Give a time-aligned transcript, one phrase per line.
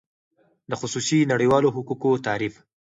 [0.69, 2.53] د خصوصی نړیوالو حقوقو تعریف: